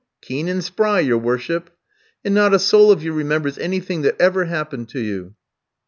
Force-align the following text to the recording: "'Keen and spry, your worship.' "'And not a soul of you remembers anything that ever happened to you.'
"'Keen 0.21 0.47
and 0.47 0.63
spry, 0.63 0.99
your 0.99 1.19
worship.' 1.19 1.69
"'And 2.25 2.33
not 2.33 2.55
a 2.55 2.57
soul 2.57 2.91
of 2.91 3.03
you 3.03 3.13
remembers 3.13 3.59
anything 3.59 4.01
that 4.01 4.19
ever 4.19 4.45
happened 4.45 4.89
to 4.89 4.99
you.' 4.99 5.35